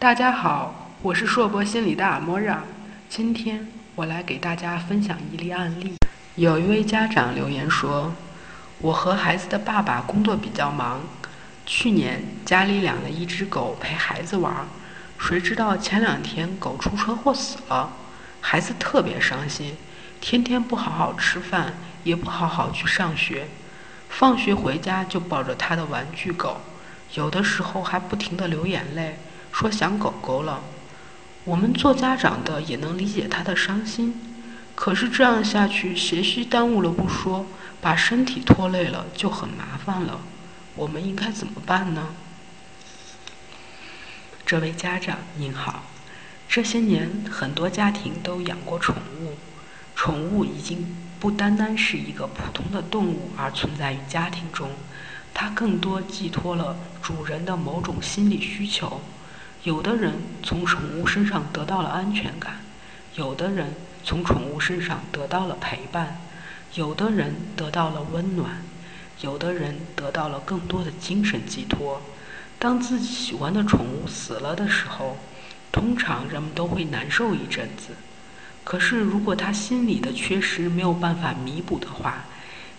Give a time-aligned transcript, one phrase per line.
[0.00, 2.62] 大家好，我是硕博心理的阿莫让。
[3.08, 5.96] 今天我来给大家分享一例案例。
[6.36, 8.14] 有一位家长留言说
[8.78, 11.00] ：“我和孩子的爸爸工作比较忙，
[11.66, 14.68] 去年家里养了一只狗陪孩子玩，
[15.18, 17.90] 谁知道前两天狗出车祸死了，
[18.40, 19.76] 孩子特别伤心，
[20.20, 23.48] 天天不好好吃饭，也不好好去上学，
[24.08, 26.60] 放学回家就抱着他的玩具狗，
[27.14, 29.18] 有的时候还不停地流眼泪。”
[29.58, 30.60] 说想狗狗了，
[31.42, 34.14] 我们做家长的也能理解他的伤心，
[34.76, 37.44] 可是这样下去，学习耽误了不说，
[37.80, 40.20] 把身体拖累了就很麻烦了。
[40.76, 42.10] 我们应该怎么办呢？
[44.46, 45.82] 这位家长您好，
[46.48, 49.34] 这些年很多家庭都养过宠物，
[49.96, 54.70] 宠物已经不单单是一个普通的动物而存在于家庭中，
[55.34, 59.00] 它更多寄托了主人的某种心理需求。
[59.68, 62.56] 有的人从宠物身上得到了安全感，
[63.16, 66.22] 有的人从宠物身上得到了陪伴，
[66.72, 68.62] 有的人得到了温暖，
[69.20, 72.00] 有的人得到了更多的精神寄托。
[72.58, 75.18] 当自己喜欢的宠物死了的时候，
[75.70, 77.92] 通常人们都会难受一阵子。
[78.64, 82.24] 可是，如果他心里的缺失没有办法弥补的话，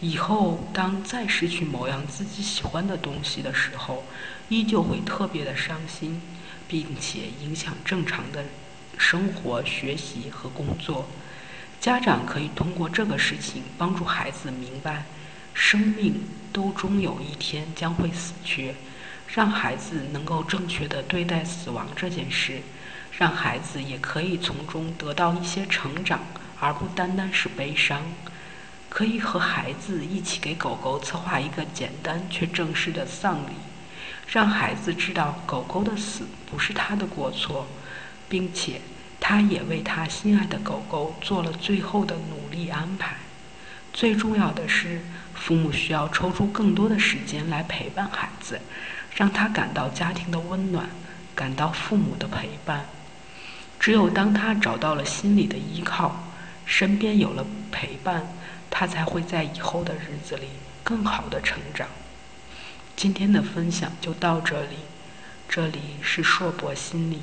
[0.00, 4.04] 以后当再失去某样自己喜欢的东西的时候，
[4.48, 6.20] 依旧会特别的伤心。
[6.68, 8.44] 并且影响正常的
[8.98, 11.06] 生活、学习和工作。
[11.80, 15.04] 家长可以通过这个事情帮助孩子明白，
[15.54, 18.74] 生命都终有一天将会死去，
[19.28, 22.60] 让孩子能够正确的对待死亡这件事，
[23.16, 26.18] 让孩子也可以从中得到一些成长，
[26.58, 28.02] 而不单单是悲伤。
[28.96, 33.52] 可以和孩子一起给狗狗策划一个简单却正式的丧礼。
[34.26, 37.66] 让孩子知道狗狗的死不是他的过错，
[38.26, 38.80] 并且
[39.20, 43.16] 他也为他心爱的狗狗做了最后的努力安排。
[43.92, 45.02] 最重要的是，
[45.34, 48.58] 父母需要抽出更多的时间来陪伴孩子，
[49.14, 50.88] 让他感到家庭的温暖，
[51.34, 52.86] 感到父母的陪伴。
[53.78, 56.24] 只有当他找到了心理的依靠，
[56.64, 58.26] 身边有了陪伴，
[58.78, 60.48] 他才会在以后的日子里
[60.84, 61.88] 更好的成长。
[62.94, 64.76] 今天的分享就到这里，
[65.48, 67.22] 这里是硕博心理，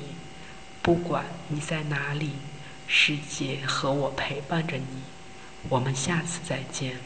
[0.82, 2.32] 不管你在哪里，
[2.88, 5.04] 世界和我陪伴着你，
[5.68, 6.96] 我们下次再见。